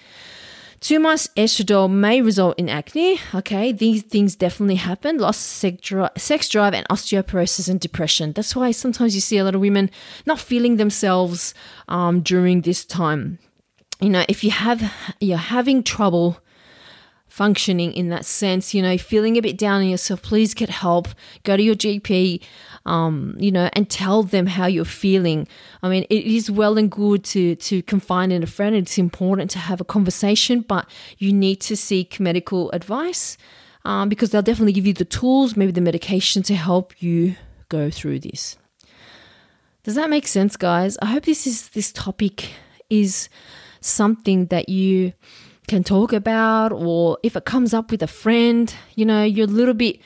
Too 0.80 1.00
much 1.00 1.28
estradiol 1.36 1.92
may 1.92 2.22
result 2.22 2.58
in 2.58 2.70
acne. 2.70 3.20
Okay, 3.36 3.74
these 3.74 4.02
things 4.02 4.36
definitely 4.36 4.76
happen. 4.76 5.18
Loss 5.18 5.38
sex, 5.38 5.78
dri- 5.82 6.08
sex 6.16 6.48
drive 6.48 6.74
and 6.74 6.88
osteoporosis 6.88 7.68
and 7.68 7.80
depression. 7.82 8.32
That's 8.32 8.56
why 8.56 8.72
sometimes 8.72 9.14
you 9.14 9.22
see 9.22 9.38
a 9.38 9.44
lot 9.44 9.56
of 9.56 9.62
women 9.62 9.90
not 10.26 10.40
feeling 10.40 10.78
themselves 10.78 11.54
um, 11.90 12.22
during 12.22 12.62
this 12.62 12.86
time. 12.86 13.40
You 14.00 14.10
know, 14.10 14.24
if 14.30 14.44
you 14.44 14.52
have 14.52 14.94
you're 15.20 15.38
having 15.38 15.84
trouble 15.84 16.40
functioning 17.30 17.94
in 17.94 18.10
that 18.10 18.26
sense, 18.26 18.74
you 18.74 18.82
know, 18.82 18.98
feeling 18.98 19.38
a 19.38 19.42
bit 19.42 19.58
down 19.58 19.82
on 19.82 19.88
yourself, 19.88 20.22
please 20.22 20.54
get 20.54 20.70
help. 20.70 21.08
Go 21.44 21.56
to 21.56 21.64
your 21.64 21.76
GP, 21.76 22.44
um, 22.86 23.36
you 23.40 23.52
know, 23.52 23.70
and 23.74 23.90
tell 23.90 24.24
them 24.24 24.48
how 24.48 24.66
you're 24.66 24.84
feeling. 24.84 25.48
I 25.82 25.90
mean, 25.90 26.06
it 26.10 26.26
is 26.26 26.52
well 26.52 26.78
and 26.78 26.92
good 26.92 27.24
to 27.26 27.56
to 27.56 27.82
confide 27.84 28.32
in 28.32 28.44
a 28.44 28.48
friend. 28.48 28.76
It's 28.76 28.98
important 28.98 29.52
to 29.52 29.60
have 29.60 29.80
a 29.80 29.86
conversation, 29.86 30.62
but 30.62 30.90
you 31.18 31.32
need 31.32 31.62
to 31.62 31.78
seek 31.78 32.20
medical 32.20 32.72
advice 32.72 33.38
um, 33.86 34.10
because 34.10 34.32
they'll 34.32 34.42
definitely 34.42 34.74
give 34.74 34.88
you 34.88 34.94
the 34.94 35.06
tools, 35.06 35.56
maybe 35.56 35.72
the 35.72 35.82
medication 35.82 36.44
to 36.44 36.56
help 36.56 37.02
you 37.02 37.36
go 37.70 37.90
through 37.90 38.20
this. 38.20 38.58
Does 39.84 39.96
that 39.96 40.10
make 40.10 40.28
sense, 40.28 40.58
guys? 40.58 40.98
I 41.02 41.06
hope 41.06 41.24
this 41.24 41.48
is 41.48 41.70
this 41.70 41.92
topic 41.92 42.50
is 42.90 43.30
something 43.82 44.48
that 44.48 44.68
you 44.68 45.14
can 45.70 45.84
talk 45.84 46.12
about 46.12 46.72
or 46.74 47.18
if 47.24 47.36
it 47.36 47.46
comes 47.46 47.74
up 47.74 47.92
with 47.92 48.04
a 48.04 48.08
friend 48.08 48.76
you 48.96 49.06
know 49.06 49.24
you're 49.24 49.48
a 49.48 49.58
little 49.62 49.74
bit 49.74 50.02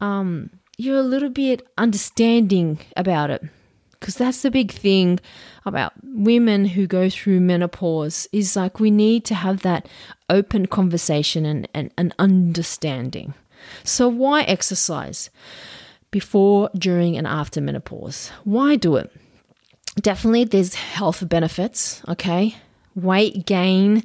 um 0.00 0.50
you're 0.76 0.98
a 0.98 1.02
little 1.02 1.30
bit 1.30 1.66
understanding 1.78 2.78
about 2.96 3.30
it. 3.30 3.42
Because 3.92 4.16
that's 4.16 4.42
the 4.42 4.50
big 4.50 4.72
thing 4.72 5.18
about 5.64 5.92
women 6.04 6.66
who 6.66 6.86
go 6.86 7.08
through 7.08 7.40
menopause 7.40 8.28
is 8.30 8.54
like 8.54 8.78
we 8.78 8.90
need 8.90 9.24
to 9.24 9.34
have 9.34 9.62
that 9.62 9.88
open 10.28 10.66
conversation 10.66 11.46
and, 11.46 11.66
and, 11.72 11.90
and 11.96 12.14
understanding. 12.18 13.32
So 13.84 14.06
why 14.06 14.42
exercise 14.42 15.30
before 16.10 16.70
during 16.76 17.16
and 17.16 17.26
after 17.26 17.60
menopause? 17.60 18.30
Why 18.44 18.76
do 18.76 18.96
it? 18.96 19.10
Definitely 19.96 20.44
there's 20.44 20.74
health 20.74 21.26
benefits 21.26 22.02
okay? 22.06 22.54
Weight 22.94 23.46
gain 23.46 24.04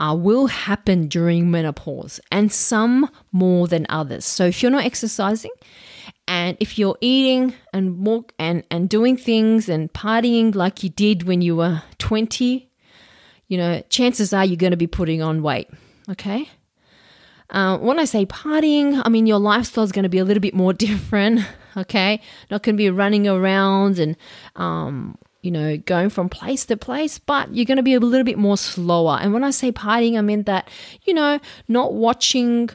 uh, 0.00 0.14
will 0.14 0.46
happen 0.46 1.06
during 1.06 1.50
menopause, 1.50 2.18
and 2.32 2.50
some 2.50 3.08
more 3.30 3.68
than 3.68 3.86
others. 3.88 4.24
So 4.24 4.46
if 4.46 4.62
you're 4.62 4.72
not 4.72 4.84
exercising, 4.84 5.52
and 6.26 6.56
if 6.58 6.78
you're 6.78 6.96
eating 7.00 7.54
and 7.72 8.06
walk 8.06 8.32
and, 8.38 8.64
and 8.70 8.88
doing 8.88 9.16
things 9.16 9.68
and 9.68 9.92
partying 9.92 10.54
like 10.54 10.82
you 10.82 10.88
did 10.88 11.24
when 11.24 11.42
you 11.42 11.56
were 11.56 11.82
20, 11.98 12.70
you 13.48 13.58
know, 13.58 13.82
chances 13.90 14.32
are 14.32 14.44
you're 14.44 14.56
going 14.56 14.70
to 14.70 14.76
be 14.76 14.86
putting 14.86 15.22
on 15.22 15.42
weight. 15.42 15.68
Okay. 16.08 16.48
Uh, 17.50 17.78
when 17.78 17.98
I 17.98 18.04
say 18.04 18.24
partying, 18.24 19.02
I 19.04 19.08
mean 19.08 19.26
your 19.26 19.40
lifestyle 19.40 19.84
is 19.84 19.92
going 19.92 20.04
to 20.04 20.08
be 20.08 20.18
a 20.18 20.24
little 20.24 20.40
bit 20.40 20.54
more 20.54 20.72
different. 20.88 21.40
Okay. 21.76 22.22
Not 22.50 22.62
going 22.62 22.76
to 22.76 22.78
be 22.78 22.90
running 22.90 23.28
around 23.28 23.98
and 23.98 24.16
um, 24.56 25.18
you 25.42 25.50
know, 25.50 25.76
going 25.78 26.10
from 26.10 26.28
place 26.28 26.66
to 26.66 26.76
place, 26.76 27.18
but 27.18 27.54
you're 27.54 27.64
going 27.64 27.76
to 27.76 27.82
be 27.82 27.94
a 27.94 28.00
little 28.00 28.24
bit 28.24 28.38
more 28.38 28.56
slower. 28.56 29.18
And 29.20 29.32
when 29.32 29.44
I 29.44 29.50
say 29.50 29.72
partying, 29.72 30.18
I 30.18 30.20
mean 30.20 30.44
that, 30.44 30.68
you 31.04 31.14
know, 31.14 31.40
not 31.68 31.94
watching 31.94 32.70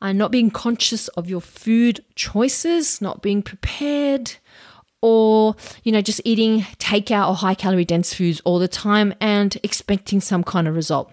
and 0.00 0.10
uh, 0.20 0.24
not 0.24 0.30
being 0.30 0.50
conscious 0.50 1.08
of 1.08 1.28
your 1.28 1.40
food 1.40 2.04
choices, 2.14 3.00
not 3.00 3.22
being 3.22 3.42
prepared, 3.42 4.36
or, 5.00 5.56
you 5.82 5.92
know, 5.92 6.00
just 6.00 6.20
eating 6.24 6.62
takeout 6.78 7.28
or 7.28 7.34
high 7.34 7.54
calorie 7.54 7.84
dense 7.84 8.14
foods 8.14 8.40
all 8.44 8.58
the 8.58 8.68
time 8.68 9.14
and 9.20 9.56
expecting 9.62 10.20
some 10.20 10.44
kind 10.44 10.68
of 10.68 10.74
result. 10.74 11.12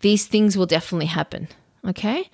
These 0.00 0.26
things 0.26 0.56
will 0.56 0.66
definitely 0.66 1.06
happen. 1.06 1.48
Okay 1.86 2.30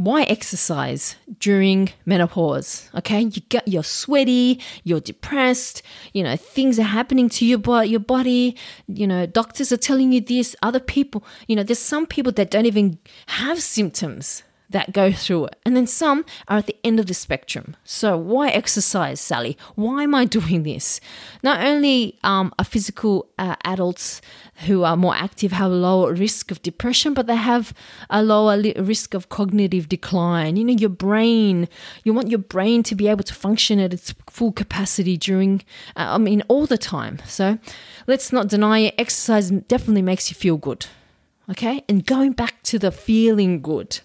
why 0.00 0.22
exercise 0.22 1.16
during 1.40 1.90
menopause? 2.06 2.88
Okay, 2.94 3.20
you 3.20 3.42
get 3.50 3.68
you're 3.68 3.84
sweaty, 3.84 4.58
you're 4.82 4.98
depressed, 4.98 5.82
you 6.14 6.22
know, 6.22 6.36
things 6.36 6.78
are 6.78 6.84
happening 6.84 7.28
to 7.28 7.44
your 7.44 7.58
body, 7.58 7.90
your 7.90 8.00
body, 8.00 8.56
you 8.88 9.06
know, 9.06 9.26
doctors 9.26 9.70
are 9.70 9.76
telling 9.76 10.10
you 10.10 10.22
this, 10.22 10.56
other 10.62 10.80
people, 10.80 11.22
you 11.48 11.54
know, 11.54 11.62
there's 11.62 11.78
some 11.78 12.06
people 12.06 12.32
that 12.32 12.50
don't 12.50 12.64
even 12.64 12.98
have 13.26 13.60
symptoms 13.60 14.42
that 14.70 14.92
go 14.92 15.12
through 15.12 15.46
it. 15.46 15.56
And 15.64 15.76
then 15.76 15.86
some 15.86 16.24
are 16.48 16.58
at 16.58 16.66
the 16.66 16.76
end 16.84 16.98
of 16.98 17.06
the 17.06 17.14
spectrum. 17.14 17.76
So, 17.84 18.16
why 18.16 18.48
exercise, 18.48 19.20
Sally? 19.20 19.58
Why 19.74 20.04
am 20.04 20.14
I 20.14 20.24
doing 20.38 20.62
this? 20.62 21.00
Not 21.42 21.64
only 21.64 22.18
um, 22.22 22.52
are 22.58 22.64
physical 22.64 23.28
uh, 23.38 23.56
adults 23.64 24.20
who 24.66 24.84
are 24.84 24.96
more 24.96 25.14
active 25.14 25.52
have 25.52 25.70
a 25.70 25.74
lower 25.74 26.12
risk 26.12 26.50
of 26.50 26.62
depression, 26.62 27.14
but 27.14 27.26
they 27.26 27.36
have 27.36 27.72
a 28.10 28.22
lower 28.22 28.56
li- 28.56 28.74
risk 28.78 29.14
of 29.14 29.28
cognitive 29.28 29.88
decline. 29.88 30.56
You 30.56 30.64
know, 30.64 30.72
your 30.72 30.90
brain, 30.90 31.68
you 32.04 32.12
want 32.12 32.28
your 32.28 32.38
brain 32.38 32.82
to 32.84 32.94
be 32.94 33.08
able 33.08 33.24
to 33.24 33.34
function 33.34 33.80
at 33.80 33.92
its 33.92 34.14
full 34.28 34.52
capacity 34.52 35.16
during, 35.16 35.62
uh, 35.96 36.14
I 36.14 36.18
mean, 36.18 36.42
all 36.48 36.66
the 36.66 36.78
time. 36.78 37.18
So, 37.26 37.58
let's 38.06 38.32
not 38.32 38.48
deny 38.48 38.80
it. 38.80 38.94
Exercise 38.98 39.50
definitely 39.50 40.02
makes 40.02 40.30
you 40.30 40.34
feel 40.34 40.56
good. 40.56 40.86
Okay. 41.50 41.82
And 41.88 42.06
going 42.06 42.32
back 42.32 42.62
to 42.64 42.78
the 42.78 42.92
feeling 42.92 43.60
good 43.60 44.00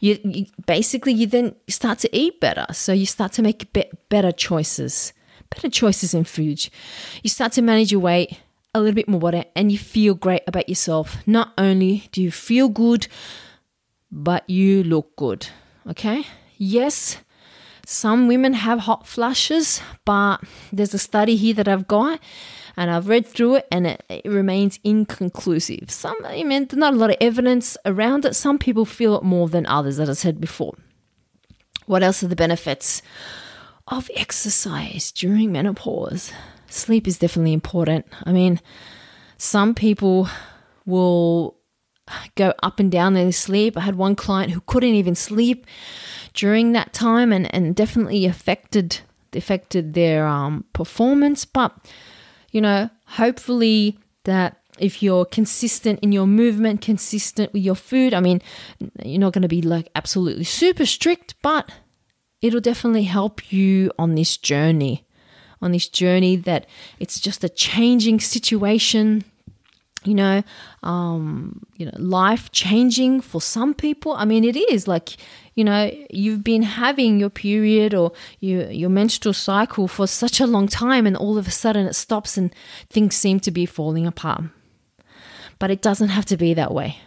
you, 0.00 0.18
you 0.24 0.46
basically 0.66 1.12
you 1.12 1.26
then 1.26 1.54
start 1.68 1.98
to 2.00 2.16
eat 2.16 2.40
better. 2.40 2.66
So 2.72 2.92
you 2.92 3.06
start 3.06 3.32
to 3.32 3.42
make 3.42 3.72
be- 3.72 3.90
better 4.08 4.32
choices, 4.32 5.12
better 5.50 5.68
choices 5.68 6.14
in 6.14 6.24
food. 6.24 6.68
You 7.22 7.30
start 7.30 7.52
to 7.52 7.62
manage 7.62 7.92
your 7.92 8.00
weight 8.00 8.38
a 8.74 8.80
little 8.80 8.94
bit 8.94 9.08
more 9.08 9.20
better, 9.20 9.44
and 9.56 9.72
you 9.72 9.78
feel 9.78 10.14
great 10.14 10.42
about 10.46 10.68
yourself. 10.68 11.16
Not 11.26 11.52
only 11.58 12.08
do 12.12 12.22
you 12.22 12.30
feel 12.30 12.68
good, 12.68 13.08
but 14.10 14.48
you 14.48 14.82
look 14.82 15.16
good. 15.16 15.48
Okay. 15.88 16.24
Yes, 16.56 17.18
some 17.86 18.28
women 18.28 18.52
have 18.52 18.80
hot 18.80 19.06
flushes, 19.06 19.80
but 20.04 20.42
there's 20.72 20.92
a 20.92 20.98
study 20.98 21.36
here 21.36 21.54
that 21.54 21.68
I've 21.68 21.88
got 21.88 22.20
and 22.78 22.92
I've 22.92 23.08
read 23.08 23.26
through 23.26 23.56
it 23.56 23.66
and 23.72 23.88
it, 23.88 24.04
it 24.08 24.24
remains 24.24 24.78
inconclusive. 24.84 25.90
Some, 25.90 26.14
I 26.24 26.44
mean, 26.44 26.66
there's 26.66 26.78
not 26.78 26.94
a 26.94 26.96
lot 26.96 27.10
of 27.10 27.16
evidence 27.20 27.76
around 27.84 28.24
it. 28.24 28.36
Some 28.36 28.56
people 28.56 28.84
feel 28.84 29.16
it 29.16 29.24
more 29.24 29.48
than 29.48 29.66
others, 29.66 29.98
as 29.98 30.08
I 30.08 30.12
said 30.12 30.40
before. 30.40 30.74
What 31.86 32.04
else 32.04 32.22
are 32.22 32.28
the 32.28 32.36
benefits 32.36 33.02
of 33.88 34.08
exercise 34.14 35.10
during 35.10 35.50
menopause? 35.50 36.32
Sleep 36.68 37.08
is 37.08 37.18
definitely 37.18 37.52
important. 37.52 38.06
I 38.22 38.30
mean, 38.30 38.60
some 39.38 39.74
people 39.74 40.28
will 40.86 41.56
go 42.36 42.54
up 42.62 42.78
and 42.78 42.92
down 42.92 43.16
in 43.16 43.24
their 43.24 43.32
sleep. 43.32 43.76
I 43.76 43.80
had 43.80 43.96
one 43.96 44.14
client 44.14 44.52
who 44.52 44.60
couldn't 44.60 44.94
even 44.94 45.16
sleep 45.16 45.66
during 46.32 46.72
that 46.72 46.92
time 46.92 47.32
and, 47.32 47.52
and 47.52 47.74
definitely 47.74 48.24
affected 48.24 49.00
affected 49.34 49.94
their 49.94 50.28
um, 50.28 50.64
performance. 50.72 51.44
But 51.44 51.74
you 52.50 52.60
know, 52.60 52.90
hopefully 53.06 53.98
that 54.24 54.60
if 54.78 55.02
you're 55.02 55.24
consistent 55.24 55.98
in 56.00 56.12
your 56.12 56.26
movement, 56.26 56.80
consistent 56.80 57.52
with 57.52 57.62
your 57.62 57.74
food, 57.74 58.14
I 58.14 58.20
mean, 58.20 58.40
you're 59.04 59.20
not 59.20 59.32
going 59.32 59.42
to 59.42 59.48
be 59.48 59.62
like 59.62 59.88
absolutely 59.94 60.44
super 60.44 60.86
strict, 60.86 61.34
but 61.42 61.70
it'll 62.40 62.60
definitely 62.60 63.04
help 63.04 63.52
you 63.52 63.90
on 63.98 64.14
this 64.14 64.36
journey. 64.36 65.04
On 65.60 65.72
this 65.72 65.88
journey, 65.88 66.36
that 66.36 66.66
it's 67.00 67.18
just 67.18 67.42
a 67.42 67.48
changing 67.48 68.20
situation 68.20 69.24
you 70.04 70.14
know, 70.14 70.42
um, 70.82 71.60
you 71.76 71.86
know, 71.86 71.92
life 71.96 72.52
changing 72.52 73.20
for 73.20 73.40
some 73.40 73.74
people. 73.74 74.12
I 74.12 74.24
mean, 74.24 74.44
it 74.44 74.56
is 74.56 74.86
like, 74.86 75.16
you 75.54 75.64
know, 75.64 75.90
you've 76.10 76.44
been 76.44 76.62
having 76.62 77.18
your 77.18 77.30
period 77.30 77.94
or 77.94 78.12
your 78.40 78.70
your 78.70 78.90
menstrual 78.90 79.32
cycle 79.32 79.88
for 79.88 80.06
such 80.06 80.40
a 80.40 80.46
long 80.46 80.68
time, 80.68 81.06
and 81.06 81.16
all 81.16 81.36
of 81.36 81.48
a 81.48 81.50
sudden 81.50 81.86
it 81.86 81.94
stops 81.94 82.36
and 82.36 82.54
things 82.88 83.16
seem 83.16 83.40
to 83.40 83.50
be 83.50 83.66
falling 83.66 84.06
apart. 84.06 84.44
But 85.58 85.70
it 85.70 85.82
doesn't 85.82 86.10
have 86.10 86.24
to 86.26 86.36
be 86.36 86.54
that 86.54 86.72
way. 86.72 86.98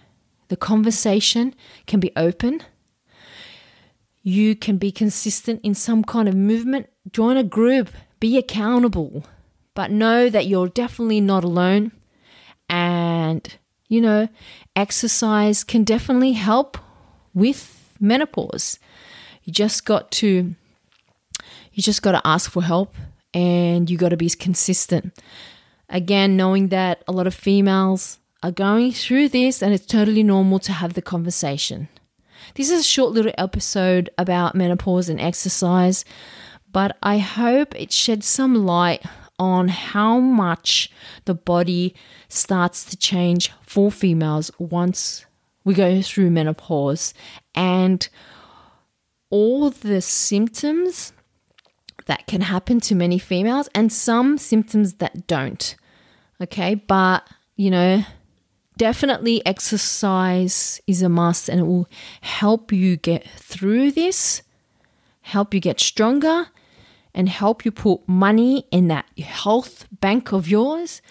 The 0.50 0.58
conversation 0.58 1.56
can 1.88 2.02
be 2.02 2.12
open. 2.18 2.62
You 4.22 4.56
can 4.56 4.78
be 4.78 4.92
consistent 4.92 5.62
in 5.64 5.74
some 5.74 6.04
kind 6.04 6.28
of 6.28 6.36
movement. 6.36 6.88
Join 7.12 7.38
a 7.38 7.44
group. 7.44 7.90
Be 8.20 8.38
accountable. 8.38 9.26
But 9.74 9.90
know 9.90 10.30
that 10.30 10.48
you're 10.48 10.68
definitely 10.68 11.22
not 11.22 11.46
alone 11.46 11.94
and, 12.72 13.54
you 13.90 14.02
know, 14.02 14.30
exercise 14.76 15.64
can 15.64 15.84
definitely 15.84 16.32
help 16.32 16.78
with 17.34 17.96
menopause. 18.00 18.80
You 19.44 19.54
just 19.54 19.86
got 19.86 20.10
to 20.12 20.56
you 21.74 21.84
just 21.84 22.02
got 22.02 22.14
to 22.14 22.22
ask 22.26 22.50
for 22.50 22.64
help 22.64 22.96
and 23.34 23.90
you 23.90 23.98
got 23.98 24.10
to 24.10 24.18
be 24.18 24.30
consistent. 24.30 25.14
Again, 25.90 26.36
knowing 26.36 26.70
that 26.70 27.04
a 27.08 27.12
lot 27.12 27.28
of 27.28 27.34
females 27.34 28.20
are 28.44 28.52
going 28.52 28.92
through 28.92 29.30
this 29.30 29.62
and 29.62 29.74
it's 29.74 29.86
totally 29.86 30.24
normal 30.24 30.60
to 30.60 30.72
have 30.72 30.94
the 30.94 31.02
conversation. 31.02 31.90
This 32.56 32.70
is 32.70 32.82
a 32.82 32.84
short 32.84 33.12
little 33.12 33.34
episode 33.38 34.10
about 34.18 34.56
menopause 34.56 35.10
and 35.10 35.20
exercise, 35.20 36.04
but 36.72 36.98
I 37.04 37.20
hope 37.20 37.76
it 37.76 37.92
sheds 37.92 38.28
some 38.28 38.66
light 38.66 39.04
on 39.42 39.70
how 39.70 40.20
much 40.20 40.92
the 41.26 41.34
body 41.34 41.96
starts 42.30 42.86
to 42.86 42.96
change 42.96 43.52
for 43.64 43.92
females 43.92 44.52
once 44.60 45.26
we 45.64 45.74
go 45.74 46.00
through 46.00 46.30
menopause 46.30 47.16
and 47.56 48.08
all 49.32 49.72
the 49.72 50.00
symptoms 50.00 51.12
that 52.06 52.28
can 52.28 52.42
happen 52.42 52.80
to 52.80 52.94
many 52.94 53.18
females 53.18 53.68
and 53.74 53.92
some 53.92 54.38
symptoms 54.38 54.94
that 54.96 55.26
don't. 55.26 55.76
Okay, 56.40 56.76
but 56.76 57.28
you 57.56 57.72
know, 57.72 58.06
definitely 58.78 59.44
exercise 59.44 60.80
is 60.86 61.02
a 61.02 61.10
must 61.10 61.50
and 61.50 61.60
it 61.60 61.64
will 61.64 61.90
help 62.22 62.72
you 62.72 62.96
get 62.96 63.28
through 63.28 63.90
this, 63.90 64.44
help 65.22 65.52
you 65.56 65.60
get 65.60 65.80
stronger, 65.80 66.50
and 67.14 67.30
help 67.30 67.66
you 67.66 67.72
put 67.72 68.08
money 68.08 68.66
in 68.72 68.88
that 68.88 69.06
health 69.20 69.88
bank 70.00 70.32
of 70.32 70.48
yours? 70.48 71.02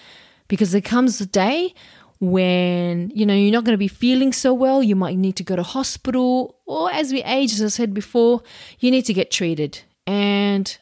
Because 0.48 0.72
there 0.72 0.80
comes 0.80 1.20
a 1.20 1.26
day 1.26 1.74
when 2.20 3.10
you 3.14 3.24
know 3.24 3.34
you're 3.34 3.52
not 3.52 3.64
going 3.64 3.72
to 3.72 3.78
be 3.78 3.88
feeling 3.88 4.30
so 4.30 4.52
well 4.52 4.82
you 4.82 4.94
might 4.94 5.16
need 5.16 5.36
to 5.36 5.42
go 5.42 5.56
to 5.56 5.62
hospital 5.62 6.54
or 6.66 6.92
as 6.92 7.14
we 7.14 7.22
age 7.22 7.50
as 7.54 7.62
i 7.62 7.68
said 7.68 7.94
before 7.94 8.42
you 8.78 8.90
need 8.90 9.06
to 9.06 9.14
get 9.14 9.30
treated. 9.30 9.80
And 10.06 10.76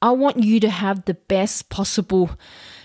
i 0.00 0.10
want 0.10 0.42
you 0.42 0.60
to 0.60 0.70
have 0.70 1.04
the 1.04 1.14
best 1.14 1.68
possible 1.68 2.30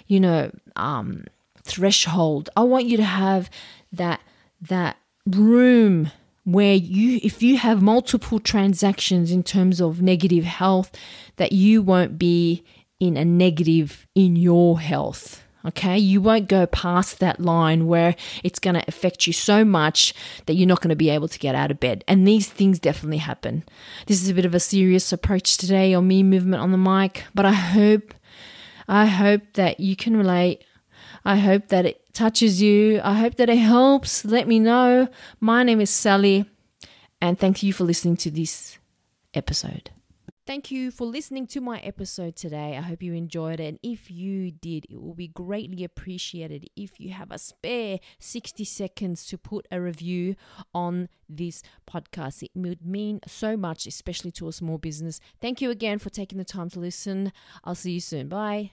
you 0.07 0.19
know 0.19 0.51
um, 0.75 1.25
threshold. 1.63 2.49
I 2.57 2.63
want 2.63 2.85
you 2.85 2.97
to 2.97 3.03
have 3.03 3.49
that 3.93 4.21
that 4.61 4.97
room 5.25 6.11
where 6.51 6.75
you 6.75 7.19
if 7.23 7.41
you 7.41 7.57
have 7.57 7.81
multiple 7.81 8.39
transactions 8.39 9.31
in 9.31 9.43
terms 9.43 9.79
of 9.79 10.01
negative 10.01 10.45
health 10.45 10.91
that 11.37 11.51
you 11.51 11.81
won't 11.81 12.17
be 12.17 12.63
in 12.99 13.17
a 13.17 13.25
negative 13.25 14.07
in 14.15 14.35
your 14.35 14.79
health 14.79 15.43
okay? 15.65 15.97
You 15.97 16.21
won't 16.21 16.47
go 16.47 16.65
past 16.65 17.19
that 17.19 17.41
line 17.41 17.87
where 17.87 18.15
it's 18.45 18.59
going 18.59 18.75
to 18.75 18.83
affect 18.87 19.27
you 19.27 19.33
so 19.33 19.65
much 19.65 20.13
that 20.45 20.53
you're 20.53 20.65
not 20.65 20.79
going 20.79 20.89
to 20.89 20.95
be 20.95 21.09
able 21.09 21.27
to 21.27 21.37
get 21.37 21.53
out 21.53 21.69
of 21.69 21.81
bed. 21.81 22.03
And 22.07 22.25
these 22.25 22.47
things 22.47 22.79
definitely 22.79 23.17
happen. 23.17 23.65
This 24.07 24.23
is 24.23 24.29
a 24.29 24.33
bit 24.33 24.45
of 24.45 24.55
a 24.55 24.59
serious 24.59 25.11
approach 25.11 25.57
today 25.57 25.93
on 25.93 26.07
me 26.07 26.23
movement 26.23 26.61
on 26.61 26.71
the 26.71 26.77
mic 26.77 27.23
but 27.33 27.45
i 27.45 27.51
hope 27.51 28.13
i 28.87 29.05
hope 29.05 29.41
that 29.53 29.79
you 29.79 29.95
can 29.95 30.15
relate 30.15 30.63
I 31.25 31.37
hope 31.37 31.67
that 31.69 31.85
it 31.85 32.13
touches 32.13 32.61
you. 32.61 33.01
I 33.03 33.13
hope 33.13 33.35
that 33.35 33.49
it 33.49 33.57
helps. 33.57 34.25
Let 34.25 34.47
me 34.47 34.59
know. 34.59 35.07
My 35.39 35.63
name 35.63 35.81
is 35.81 35.89
Sally, 35.89 36.45
and 37.21 37.39
thank 37.39 37.63
you 37.63 37.73
for 37.73 37.83
listening 37.83 38.17
to 38.17 38.31
this 38.31 38.77
episode. 39.33 39.91
Thank 40.49 40.71
you 40.71 40.89
for 40.89 41.05
listening 41.05 41.45
to 41.45 41.61
my 41.61 41.77
episode 41.81 42.35
today. 42.35 42.75
I 42.75 42.81
hope 42.81 43.03
you 43.03 43.13
enjoyed 43.13 43.59
it. 43.59 43.67
And 43.67 43.79
if 43.83 44.09
you 44.09 44.49
did, 44.49 44.87
it 44.89 44.99
will 44.99 45.13
be 45.13 45.27
greatly 45.27 45.83
appreciated 45.83 46.67
if 46.75 46.99
you 46.99 47.11
have 47.11 47.29
a 47.29 47.37
spare 47.37 47.99
60 48.17 48.63
seconds 48.65 49.27
to 49.27 49.37
put 49.37 49.67
a 49.71 49.79
review 49.79 50.35
on 50.73 51.07
this 51.29 51.61
podcast. 51.87 52.41
It 52.41 52.49
would 52.55 52.83
mean 52.83 53.19
so 53.27 53.55
much, 53.57 53.85
especially 53.85 54.31
to 54.31 54.47
a 54.47 54.51
small 54.51 54.79
business. 54.79 55.19
Thank 55.39 55.61
you 55.61 55.69
again 55.69 55.99
for 55.99 56.09
taking 56.09 56.39
the 56.39 56.45
time 56.45 56.71
to 56.71 56.79
listen. 56.79 57.31
I'll 57.63 57.75
see 57.75 57.91
you 57.91 58.01
soon. 58.01 58.27
Bye. 58.27 58.71